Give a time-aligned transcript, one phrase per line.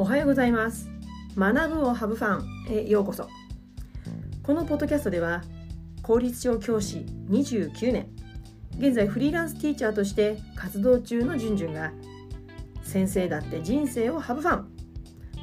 [0.00, 0.88] おはようございます。
[1.36, 3.28] 学ぶをハブファンへようこそ。
[4.42, 5.42] このポッドキャストでは
[6.02, 8.08] 公立小教師29年
[8.78, 11.92] 現在フリーランスティーチャーとして活動中のじゅんじゅんが
[12.82, 14.72] 先生だって人生をハブファン。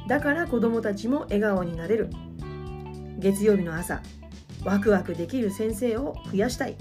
[0.08, 2.10] だから子どもたちも笑顔になれる。
[3.20, 4.02] 月曜日の朝
[4.64, 6.76] ワクワクできる先生を増やしたい。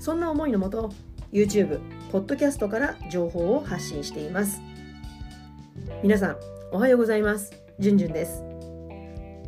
[0.00, 0.90] そんな思いのもと
[1.30, 4.62] YouTube、ポッドキャストから情報を発信しています。
[6.02, 7.52] 皆さんおはようございます。
[7.78, 8.42] じゅんじゅんです。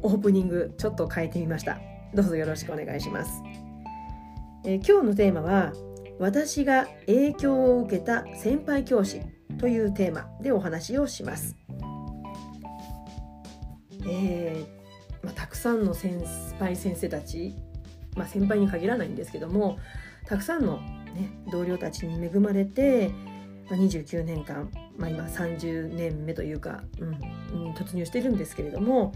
[0.00, 1.80] オープニングちょっと変えてみました。
[2.14, 3.42] どうぞよろしくお願いします、
[4.64, 5.72] えー、今日のテーマは
[6.20, 9.22] 私が影響を受けた先輩教師
[9.58, 11.56] というテーマでお話をします。
[14.06, 16.22] えー、まあ、たくさんの先
[16.60, 17.56] 輩先生たち、
[18.14, 19.80] まあ、先輩に限らないんですけども
[20.26, 23.08] たくさんの、ね、同僚たちに恵まれて、
[23.68, 29.12] まあ、29年間まあ、今30年目というか、うん、突入してるんですけれども、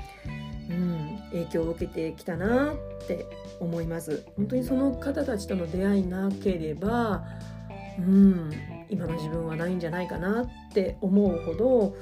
[0.69, 3.27] うん、影響を受けてきたなって
[3.61, 4.25] 思います。
[4.37, 7.25] 本当にその方たちとの出会いなければ、
[7.99, 8.51] うん、
[8.89, 11.95] 今の自分はないんじゃないかなって思うほど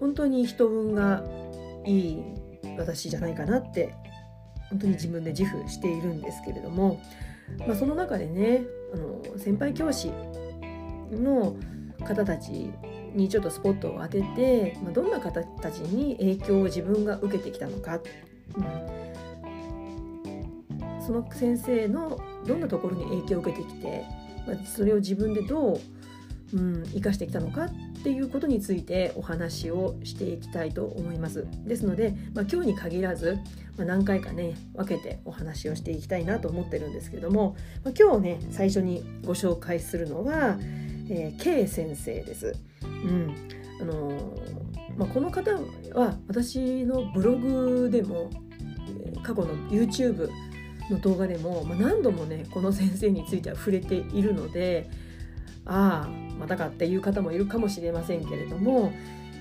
[0.00, 1.22] 本当に人運が
[1.84, 2.22] いい
[2.78, 3.94] 私じゃないかなって
[4.70, 7.00] 本当に自分で自負しているんですけれども、
[7.66, 8.62] まあ、その中でね
[8.94, 10.10] あの先輩教師
[11.10, 11.56] の
[12.04, 12.72] 方たち
[13.14, 18.00] にちょっとスポットを当てて、まあ、どんな方たちに影響を自分が受けてきたのか、
[18.56, 18.64] うん、
[21.04, 24.04] その先生のどんなところに影響を受けてきて、
[24.46, 25.80] まあ、それを自分でどう、
[26.56, 27.70] うん、生かしてきたのかっ
[28.02, 31.46] ていうことについてお話をしていきたいと思います。
[31.64, 33.38] ですので、まあ、今日に限らず、
[33.76, 40.56] まあ、何回かね分けてお話をしていきたいなと思ってるんですけども、まあ、今日ね最初にご紹介するのは、
[41.08, 42.71] えー、K 先生です。
[42.86, 43.34] うん
[43.80, 44.36] あの、
[44.96, 45.52] まあ、この方
[45.94, 48.30] は私のブログでも
[49.22, 50.28] 過去の YouTube
[50.90, 54.90] の動画でも、まあ、何度もねこの先生については触れているので
[55.64, 56.08] ああ
[56.38, 58.92] またかっていう方もいるかもしれませんけれども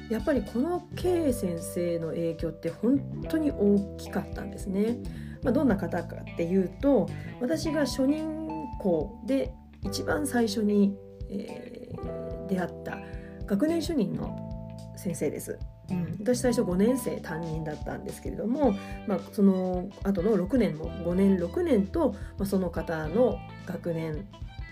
[0.10, 3.00] やっぱりこの K 先生の影響って本
[3.30, 4.98] 当に大きかったんですね。
[5.42, 7.08] まあ、どんな方かっていうと
[7.40, 10.96] 私が初任校で一番最初に、
[11.30, 13.00] えー、出会った
[13.46, 14.52] 学年主任の
[14.96, 15.58] 先生です。
[15.90, 18.74] うん、私最初5年生担任だったんですけれども、
[19.08, 24.28] まあ、その後の6年も5年6年と、まあ、その方の学年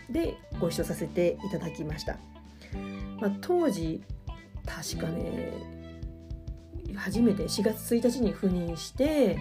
[0.10, 2.18] でご一緒させていただきました。
[3.20, 4.02] まあ、当時
[4.66, 5.54] 確かね
[6.96, 9.38] 初めて4月1日に赴任して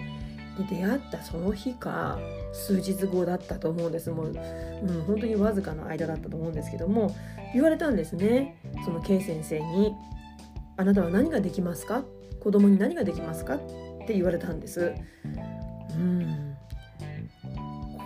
[0.59, 2.19] に出会ったその日か
[2.53, 7.15] 数日後だったと思うんですもう、うん、本当にわずかの間だったと思うんですけども
[7.53, 9.95] 言われたんですねその K 先生に
[10.77, 12.03] 「あなたは何ができますか？
[12.39, 13.59] 子供に何ができますか?」っ
[14.07, 14.93] て言われたんです。
[15.95, 16.55] うん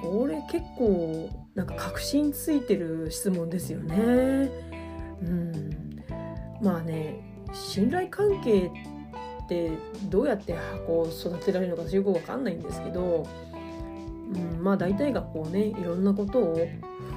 [0.01, 3.95] これ結構なんか確信ついてる質問ですよね。
[5.21, 5.69] うん、
[6.61, 8.69] まあね信頼関係
[9.43, 9.71] って
[10.03, 10.55] どうやって
[10.87, 13.27] こう育てられるのかよく分かんないんですけど、
[14.33, 16.59] うん、まあ大体がこうねいろんなことを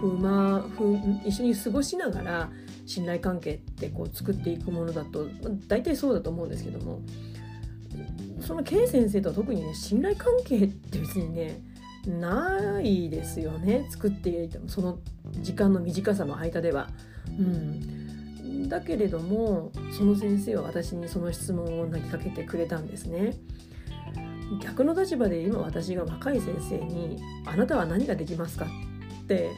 [0.00, 2.50] ふまふ一緒に過ごしながら
[2.84, 5.26] 信頼関係ってこう作っていくものだと
[5.66, 7.00] 大体そうだと思うんですけども
[8.40, 11.60] その K 先生とは特にね信頼関係って別にね
[12.06, 14.98] ないですよね作っていてもその
[15.40, 16.88] 時間の短さの間では。
[17.38, 17.95] うん
[18.68, 23.34] だけれどもその先生は私にその質問を投げかけてくれたんですね。
[24.62, 28.66] 逆の立場で今私が若い先生に「あなたは何ができますか?」
[29.22, 29.50] って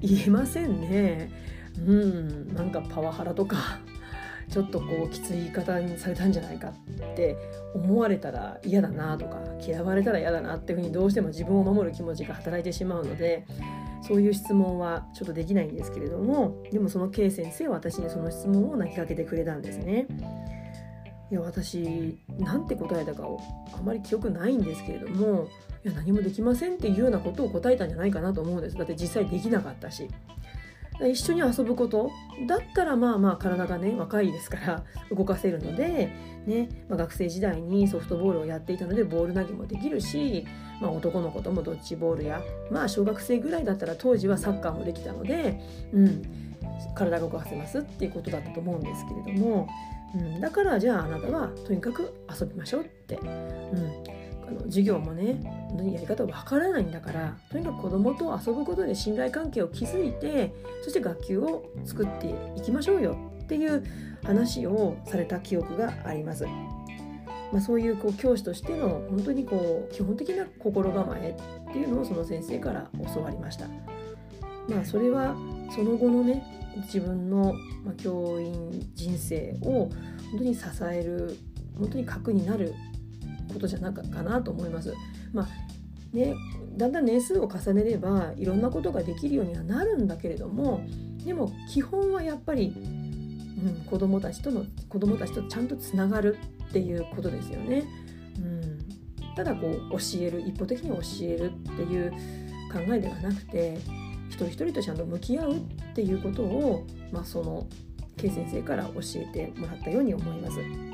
[0.00, 1.30] 言えませんね。
[1.86, 3.78] うんなんかパワハラとか
[4.48, 6.72] ちょっとこうきつい言い方にされたんじゃないかっ
[7.14, 7.36] て
[7.74, 13.44] 思われたら嫌だなとか嫌われたら嫌だなっていうふうにどうしても自分を守る気持ちが働いてしまうので
[14.08, 20.06] そういう質問はちょっとできないんですけれどもでもその K 先生は私にその質問を投げかけてくれたんですね。
[21.30, 23.38] いや私なんて答えたかを
[23.74, 25.46] あまり記憶ないんですけれども
[25.84, 30.08] いや何もできませんっていうようなことを答えたんじゃないかなと思うんですだって実際できなかったし
[31.06, 32.10] 一緒に遊ぶこと？
[32.46, 36.12] だったらまあまあ体がね若いですから動かせるので、
[36.46, 40.46] ねまあ、学生時代にソフトボールをやっていたのでボール投げもできるし、
[40.80, 42.40] まあ、男の子ともドッジボールや
[42.70, 45.60] まあ小学生ぐらいだったら当時はサッカーもできたので、
[45.92, 46.56] うん、
[46.94, 49.68] 体が動かせますっていうことだったと思うんですけれども、
[50.14, 54.04] うん、だからじゃああなたはとにかく遊びましょうって、うん、
[54.48, 55.40] あの授業もね
[55.92, 63.84] やり方わからないんだからとにかく子供と遊ぶことで信頼関係を築いてそして学級を作っていきましょうよっていう
[64.24, 66.46] 話をされた記憶があります。
[67.50, 71.34] まあ、そういうこう教師としての本当にこう基本的な心構え
[71.70, 73.66] っていうのをその先生から教わりました。
[74.68, 75.34] まあ、それは
[75.74, 76.44] その後のね
[76.76, 77.54] 自分の
[77.96, 79.88] 教員人生を
[80.30, 81.38] 本当に支える
[81.78, 82.74] 本当に核になる
[83.52, 84.94] ことじゃなかかなと思います。
[85.32, 85.48] まあ
[86.12, 86.34] ね、
[86.76, 90.80] だんだん年数を重ねればいろんなことができるようにはなるんだけれども
[91.22, 96.38] でも基本はやっぱり、うん、子どもたちとの子どもたちとちゃんとつながる
[96.70, 97.84] っていうことですよね。
[98.38, 98.78] うん、
[99.34, 102.10] ただこう教える一方的に教えるっていう
[102.72, 103.78] 考えではなくて
[104.28, 105.60] 一人一人とちゃんと向き合うっ
[105.94, 107.66] ていうことを、まあ、その
[108.16, 110.87] K 先生から教えてもらったように思います。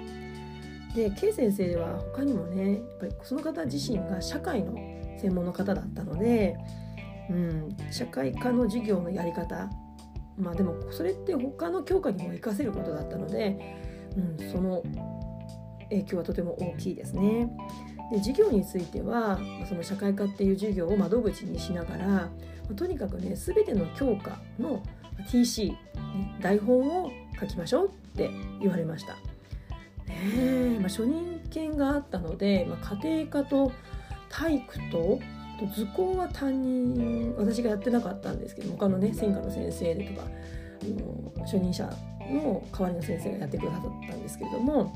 [0.94, 4.75] で K 先生は他にもねやっぱりその方自身が社会の
[5.20, 6.56] 専門の方だったので、
[7.31, 9.69] うん、社会科の授業のやり方
[10.37, 13.76] まあでもそれって他の教科にも活かせることだったので、
[14.17, 14.82] うん、その
[15.91, 17.50] 影響はとても大きいですね。
[18.11, 19.38] で授業については
[19.69, 22.31] その社会科っていう授業を窓口にしながら
[22.76, 24.82] とにかくね全ての教科の
[25.31, 25.79] TC、ね、
[26.41, 27.11] 台本を
[27.41, 28.31] 書きましょうって
[28.61, 29.17] 言われました。
[30.09, 33.73] ねまあ、初任権があったので、まあ、家庭科と
[34.29, 35.21] 体育と
[35.75, 41.85] 図工は担任私がやってなかったんですけど他のね専科の先生でとかあの初任者
[42.31, 44.93] の代わりの先生がやってくださったんですけれども、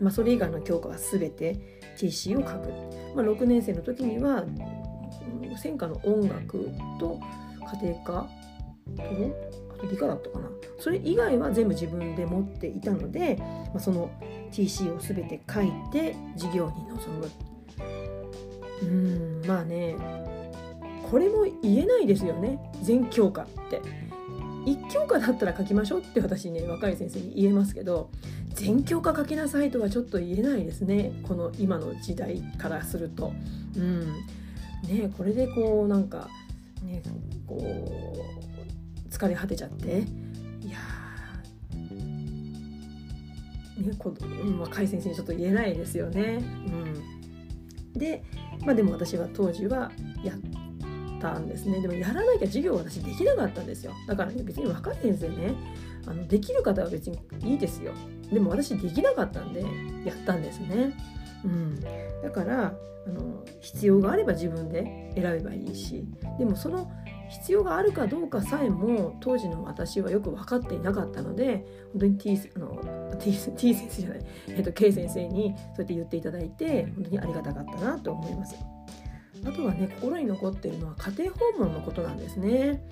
[0.00, 2.68] まあ、それ以外の教科は全て TC を書く、
[3.14, 4.44] まあ、6年生の時には
[5.56, 7.20] 専科の音楽と
[7.80, 8.28] 家庭科
[8.96, 10.48] と理科だったかな。
[10.78, 14.10] それ以外は全部自分で持っていたので、まあ、その
[14.52, 17.30] TC を全て書いて授業に臨む。
[18.82, 19.96] うんまあね
[21.10, 22.58] これも言えないですよね。
[22.82, 23.80] 全教科って。
[24.64, 28.08] 1教科だったら書きましょうって私ね若い先生に言えますけど
[28.54, 31.12] 全教科書きなさいとはちょっと言えないですね。
[31.28, 33.32] この今の時代からすると。
[33.76, 34.12] うん。
[34.88, 36.28] ね、これでこうなんか
[36.82, 37.02] ね
[37.46, 38.53] こう
[39.14, 40.04] 疲れ果てちゃって。
[40.60, 40.78] いや
[43.78, 44.14] ねこ、
[44.60, 46.42] 若い先生にちょっと言えないですよね。
[47.92, 48.24] うん、で
[48.64, 49.92] まあでも私は当時は
[50.24, 51.80] やったんですね。
[51.80, 53.92] でもやらなきゃ授業私できなかったんですよ。
[54.08, 55.54] だからね別に若い先生ね
[56.06, 57.92] あのできる方は別にいいですよ。
[58.32, 59.62] でも私できなかったんで
[60.04, 60.96] やったんですね、
[61.44, 61.80] うん、
[62.22, 62.74] だから
[63.06, 66.04] あの必要があれば自分で選べばいいし。
[66.38, 66.90] でもその
[67.34, 78.54] 必要があるかどうかさえも当時の私はよく分かっていなかったので本当に T, あの T, T 先生じゃない、 えっと、K 先生にそうやって言っていただいて本当にありがたかったなと思います。
[79.46, 82.82] あとはね心に残っているのは家庭訪問のことなんですね。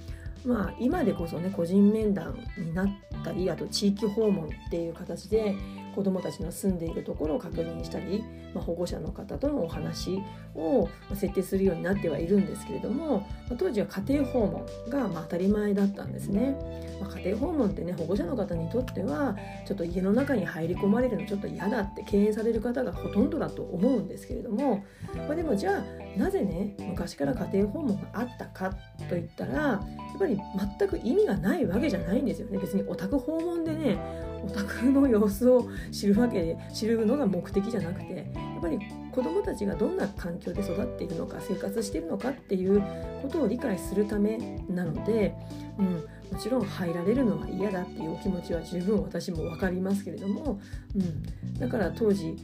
[0.45, 2.89] まあ、今でこそね個人面談になっ
[3.25, 5.55] たりあと地域訪問っていう形で
[5.93, 8.25] 子どもたちの住んでいるところを確認したり、
[8.55, 10.21] まあ、保護者の方とのお話
[10.55, 16.57] を設定するようになってはいるんですけれども、まあ、当時は家庭訪問がま当たり前だったんですね、
[17.01, 19.37] まあ、家庭訪問ってね保護者の方にとっては
[19.67, 24.85] ちょっと家の中に入り込まれるのちょっと嫌だって敬遠される方がほとんどだと思うんですけれども、
[25.29, 28.75] ま、でもじゃあなぜね昔から家庭訪問があったか
[29.09, 29.81] といったらや
[30.17, 30.39] っぱり
[30.79, 32.59] 全く意味がないわけじゃないんですよね。
[32.59, 33.99] 別にお宅訪問でね
[34.45, 38.23] お宅の様子を知るわけで知るのが目的じゃなくてや
[38.59, 38.79] っぱり
[39.13, 42.83] 子どもたちがどんな環境で育っているのか生活しているのかっていう
[43.23, 45.35] ことを理解するためなので、
[45.79, 45.95] うん、
[46.33, 50.61] もちろん入られるのは嫌だっていうお気持ちは十分私も分かりますけれども、
[50.97, 52.37] うん、だから当時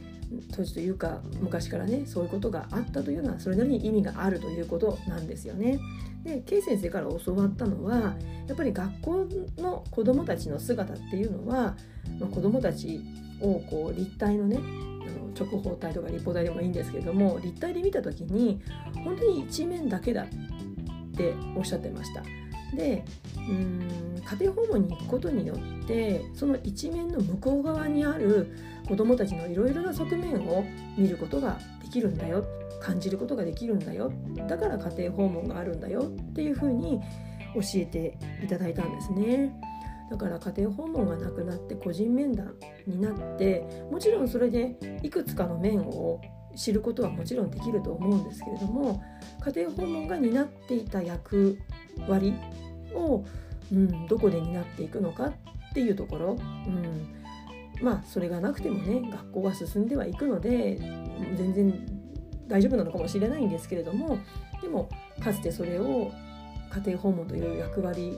[0.55, 5.79] 当時というか昔からねそういうことがあったというのはそれなりに意味があるということなんですよね。
[6.23, 8.15] で K 先生から教わったのは
[8.47, 11.75] やっぱり学校の子どもたちの姿っていうのは、
[12.19, 13.01] まあ、子どもたち
[13.41, 14.59] をこう立体のね
[15.39, 18.61] 直方体とか立方体でもいいんですけれども立体で見た時に
[19.03, 20.27] 本当に一面だけだっ
[21.15, 22.23] ておっしゃってました。
[22.75, 23.03] で
[23.47, 28.55] うん家庭訪問に行くことによってその一面の向こう側にある
[28.87, 30.63] 子どもたちのいろいろな側面を
[30.97, 32.45] 見ることができるんだよ
[32.79, 34.11] 感じることができるんだよ
[34.47, 36.99] だから家庭訪問があるんだよっていうふうに
[37.55, 39.51] 教えていただいたんですね。
[40.09, 42.55] だから家庭訪問がなくなって個人面談
[42.87, 46.19] になってもちろんそれでいくつかの面を
[46.55, 49.03] 知ることはもちろんできると思うんですけれども
[49.45, 51.59] 家庭訪問が担っていた役
[52.07, 52.33] 割
[52.99, 53.25] を、
[53.71, 55.33] うん、どこで担っていくのかっ
[55.73, 56.37] ていうところ、
[56.67, 57.15] うん、
[57.81, 60.77] まあそれがなくてもね学校が進んではいくので
[61.35, 61.87] 全然
[62.47, 64.19] 大丈夫なのかもしれないんですけれども
[64.61, 64.89] でも
[65.23, 66.11] かつてそれを
[66.71, 68.17] 家庭訪問という役割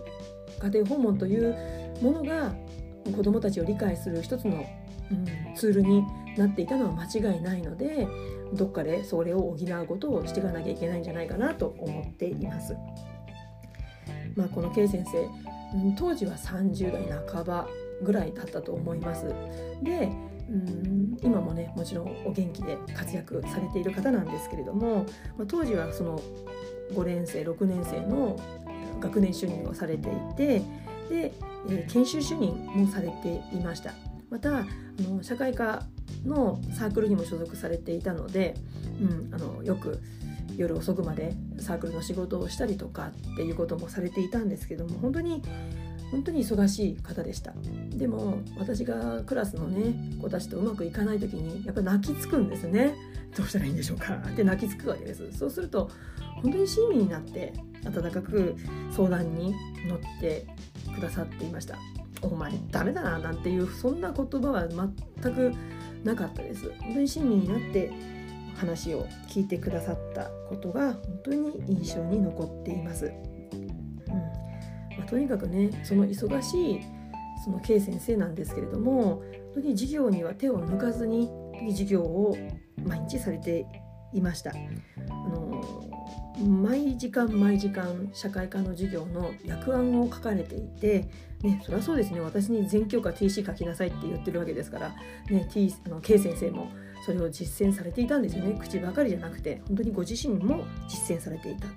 [0.62, 1.56] 家庭訪問という
[2.02, 2.54] ものが
[3.16, 4.66] 子どもたちを理解する一つの、
[5.12, 6.04] うん、ツールに
[6.38, 8.08] なっていたのは間違いないので
[8.54, 12.76] どっかでそれを補うことをしていかなきゃいけないんじゃないかなと思っています。
[14.36, 15.30] まあ、この K 先生、
[15.98, 17.68] 当時は30代半ば
[18.04, 19.34] ぐらいだったと思います。
[19.84, 20.10] で
[20.52, 25.06] うん今もねもちろんお元気で活躍されている方なんですけれども、
[25.38, 26.22] まあ、当時はその
[26.92, 28.38] 5年生6年生の
[29.00, 30.60] 学年主任をされていて
[31.10, 31.34] で、
[31.70, 33.94] えー、研修主任もされていました
[34.30, 34.66] またあ
[35.00, 35.84] の社会科
[36.26, 38.56] のサークルにも所属されていたので、
[39.02, 40.02] うん、あのよく
[40.62, 45.42] 夜遅くまでサークルの仕事をしたりとかっていうこともされていたんですけども本当に
[46.12, 47.54] 本当に忙しい方でした。
[47.90, 52.96] でも私がクラスのね子たちとうまくいかない時にやっぱ泣きつくんですね。
[53.36, 54.16] どうしたらいいんでしょうか。
[54.16, 55.32] って泣きつくわけです。
[55.32, 55.90] そうすると
[56.42, 57.54] 本当に親身になって
[57.86, 58.56] 温かく
[58.92, 59.56] 相談に
[59.88, 60.46] 乗って
[60.94, 61.78] くださっていました。
[62.22, 65.54] お前ダメだななんていうそんな言葉は全く
[66.04, 66.72] なかったです。
[66.82, 67.90] 本当に親身になって
[68.62, 73.06] 話を聞いてくださったことが本当に印象に残っています。
[73.06, 74.18] うん
[74.98, 76.82] まあ、とにかくねその忙しい
[77.44, 81.30] その K 先生なんですけれども本当に授業には手を抜かずに
[81.72, 82.38] 授業を
[82.86, 83.66] 毎日されて
[84.14, 84.52] いました。
[84.52, 85.62] あの
[86.40, 91.10] 毎時間毎時間社会科の授業の略案を書かれていて、
[91.42, 94.90] ね、そりゃそうですね私に全教科 TC 書きなさいって言ってるわけですから、
[95.30, 96.72] ね、T あの K 先生も
[97.06, 98.58] それを実践されていたんですよね。
[98.60, 101.68] 口ばかりじゃなくて本当にご自身も実践されていた。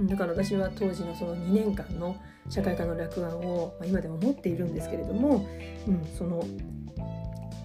[0.00, 2.16] だから私は当時のその2年間の
[2.48, 5.46] 社会科の略案を、ま、今でも持っているんですけれども、
[5.86, 6.44] うん、その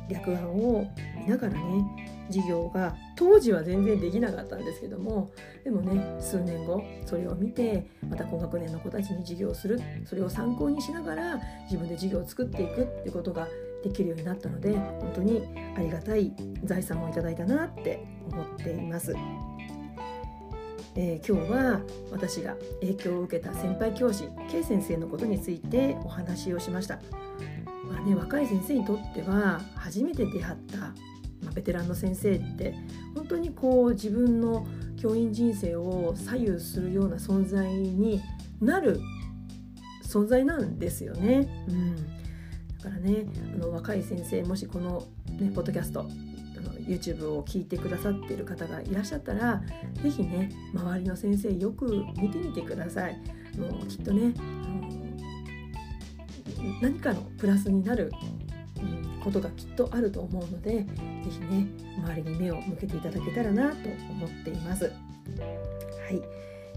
[0.09, 1.85] 略案を見ながらね
[2.27, 5.31] 授業が当時は全然できなかったんですけども
[5.63, 9.79] でもね数年後それを見てまた高学年の子たちに授業をする。
[10.05, 13.47] それを参考にしながら自分で授業を作っていくってことが
[13.83, 15.43] できるようになったので本当に
[15.75, 19.13] ありがたい財産をいただいたなって思っています。
[20.95, 26.99] えー、今日は私が影響を受けた先輩教師 K 先生のことについてお話をしました。
[27.89, 30.91] まあね、若い先生にとっては初めて出会った、ま
[31.49, 32.75] あ、ベテランの先生って
[33.15, 38.21] 本当にこう自分の教員人生を左右するような存在に
[38.61, 39.01] なる
[40.03, 41.65] 存在なんですよね。
[41.67, 42.22] うん
[42.83, 43.25] からね
[43.55, 45.03] あの若い先生もしこの、
[45.39, 46.03] ね、ポッドキャストあ
[46.61, 49.61] の YouTube を聞いてくださっている方がいらっしゃったら
[50.01, 53.17] 是非ね周りの先生よく見てみてください。
[53.57, 54.33] もうきっとね
[56.81, 58.11] 何かのプラスになる
[59.23, 60.85] ことがきっとあると思うので
[61.23, 64.85] 是非ね周りに目を向けていただけたらなと思っています。
[64.85, 64.91] は
[66.11, 66.21] い、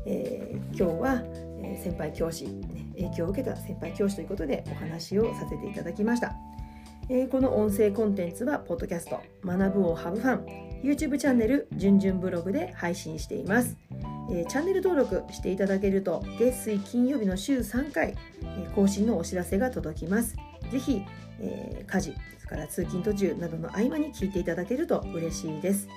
[0.04, 1.22] えー、今日は、
[1.62, 6.34] え、先輩教師、ね、影響を受けた先輩教師ということでお話をさせていただきました。
[7.08, 13.76] え、この音声コンテンツは、ポッドキャスト、学ぶをハブファン、YouTube チャンネル、じゅんじゅんブログで配信しています。
[14.32, 20.34] え、チャンネル登録していただけると、月水金曜日の週3回、え、更新のお知らせが届きます。
[20.72, 21.02] ぜひ、
[21.38, 25.88] えー、家事、それから通勤途中などの合間に聞いていただけると嬉しいです。